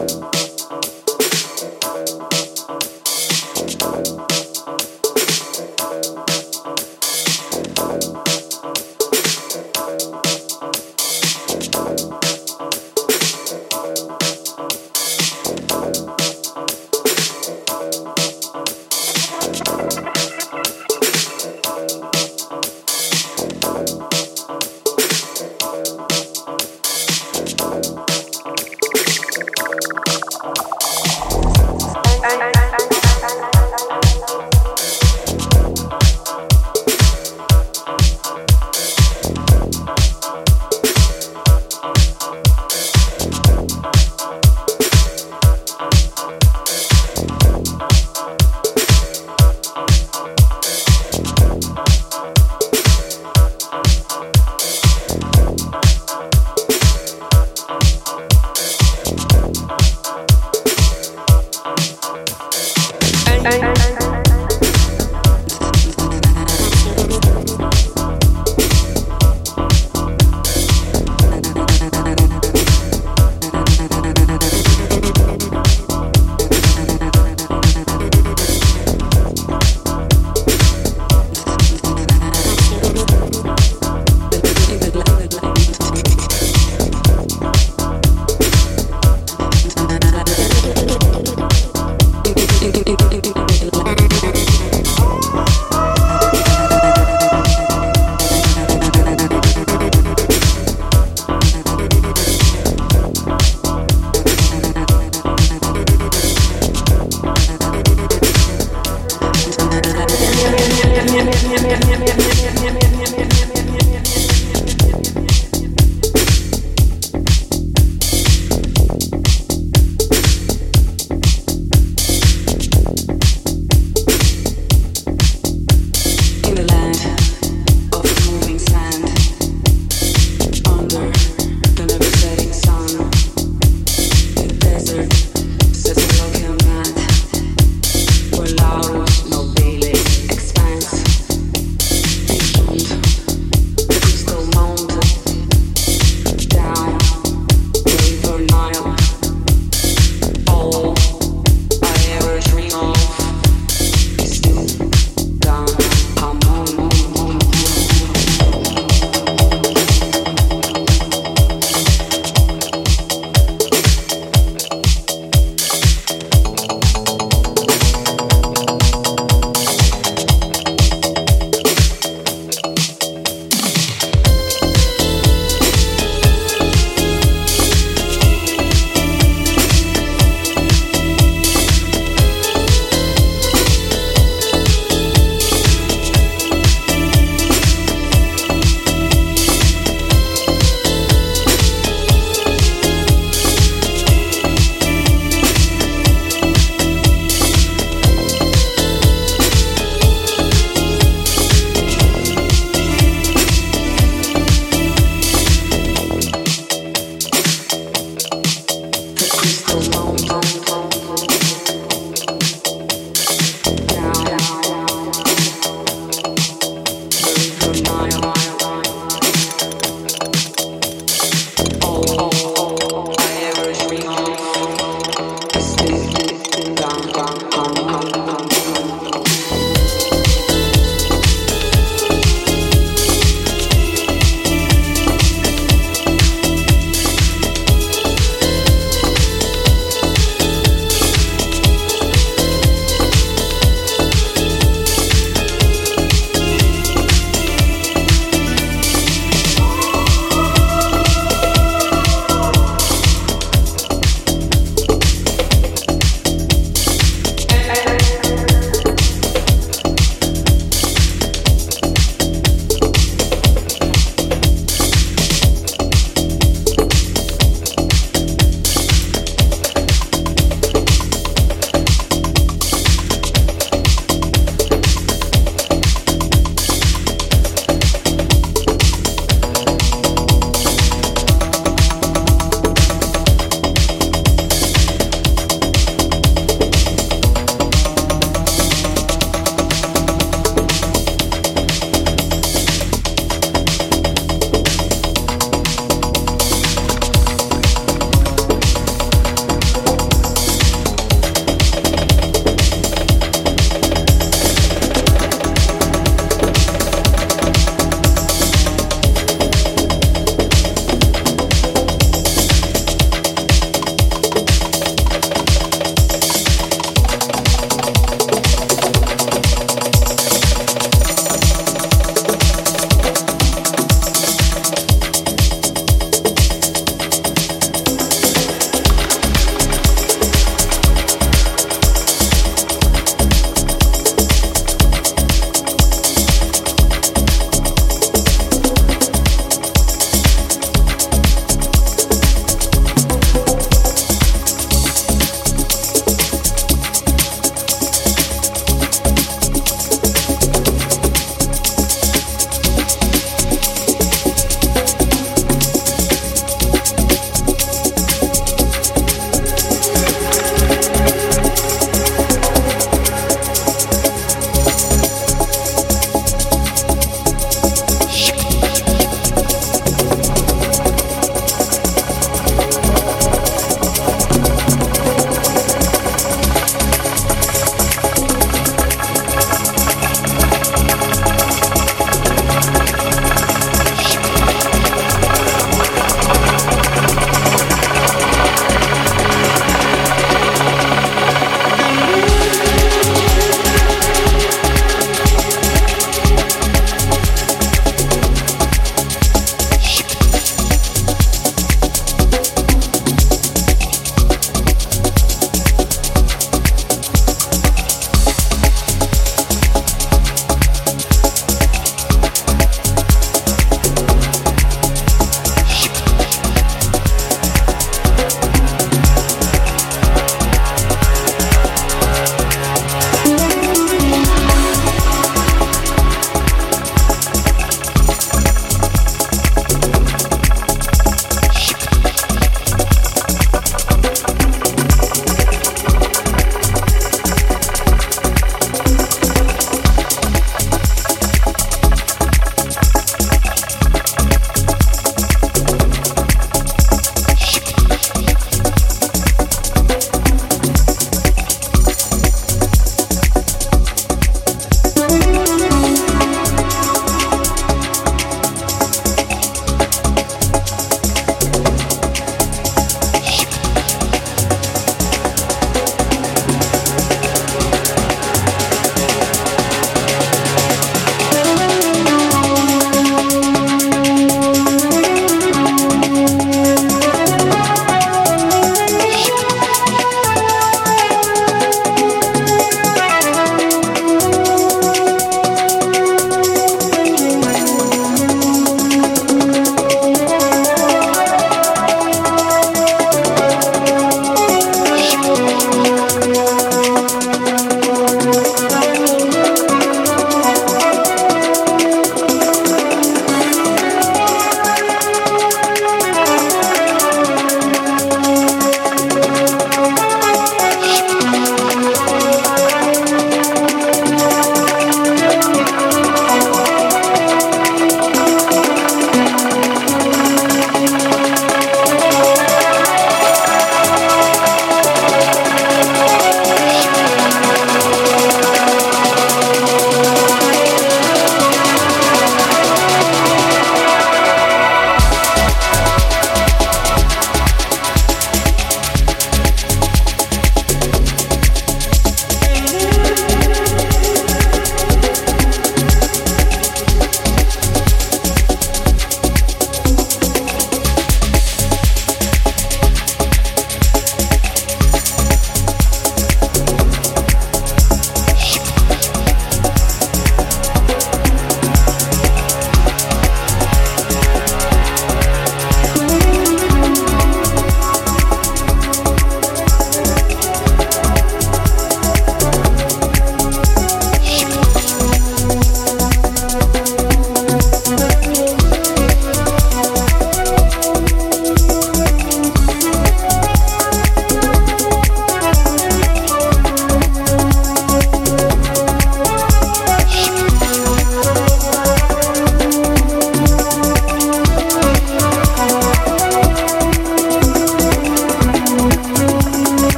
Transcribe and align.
Bye. 0.00 0.39